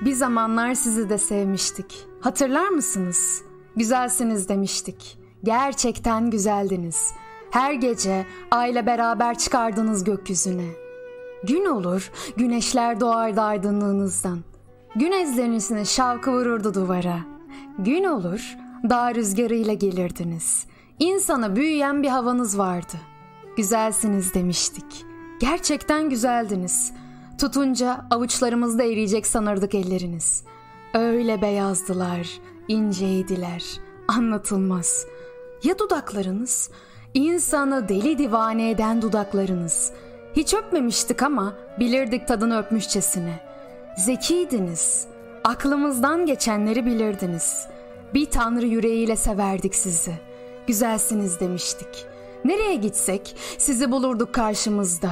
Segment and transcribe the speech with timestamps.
[0.00, 2.06] Bir zamanlar sizi de sevmiştik.
[2.20, 3.42] Hatırlar mısınız?
[3.76, 5.18] Güzelsiniz demiştik.
[5.44, 7.12] Gerçekten güzeldiniz.
[7.50, 10.68] Her gece aile beraber çıkardınız gökyüzüne.
[11.44, 14.38] Gün olur, güneşler doğardı aydınlığınızdan.
[14.96, 17.18] Gün ezlerinizin şavkı vururdu duvara.
[17.78, 18.56] Gün olur,
[18.90, 20.66] dağ rüzgarıyla gelirdiniz.
[20.98, 22.96] İnsana büyüyen bir havanız vardı.
[23.56, 25.04] Güzelsiniz demiştik.
[25.40, 26.92] Gerçekten güzeldiniz.
[27.38, 30.44] Tutunca avuçlarımızda eriyecek sanırdık elleriniz.
[30.94, 32.28] Öyle beyazdılar,
[32.68, 33.64] inceydiler,
[34.08, 35.06] anlatılmaz.
[35.62, 36.70] Ya dudaklarınız?
[37.14, 39.92] İnsanı deli divane eden dudaklarınız.
[40.36, 43.40] Hiç öpmemiştik ama bilirdik tadını öpmüşçesine.
[43.96, 45.06] Zekiydiniz.
[45.44, 47.66] Aklımızdan geçenleri bilirdiniz.
[48.14, 50.14] Bir tanrı yüreğiyle severdik sizi.
[50.66, 52.06] Güzelsiniz demiştik.
[52.44, 55.10] Nereye gitsek sizi bulurduk karşımızda.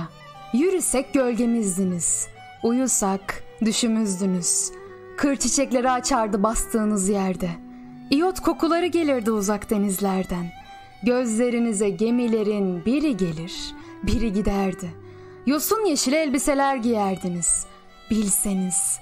[0.54, 2.28] Yürüsek gölgemizdiniz.
[2.62, 4.70] Uyusak düşümüzdünüz.
[5.16, 7.50] Kır çiçekleri açardı bastığınız yerde.
[8.10, 10.46] İyot kokuları gelirdi uzak denizlerden.
[11.02, 14.94] Gözlerinize gemilerin biri gelir, biri giderdi.
[15.46, 17.66] Yosun yeşil elbiseler giyerdiniz.
[18.10, 18.98] Bilseniz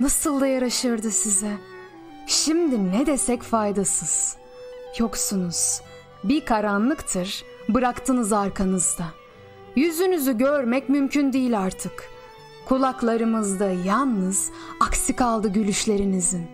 [0.00, 1.52] nasıl da yaraşırdı size.
[2.26, 4.36] Şimdi ne desek faydasız.
[4.98, 5.80] Yoksunuz.
[6.24, 9.04] Bir karanlıktır, bıraktınız arkanızda.
[9.76, 12.10] Yüzünüzü görmek mümkün değil artık.
[12.64, 16.46] Kulaklarımızda yalnız aksi kaldı gülüşlerinizin.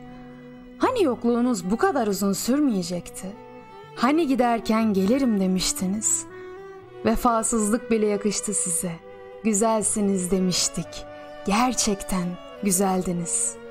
[0.78, 3.26] Hani yokluğunuz bu kadar uzun sürmeyecekti?
[3.94, 6.24] Hani giderken gelirim demiştiniz?
[7.04, 8.92] Vefasızlık bile yakıştı size.
[9.44, 11.04] Güzelsiniz demiştik.
[11.46, 12.26] Gerçekten
[12.62, 13.61] güzeldiniz.''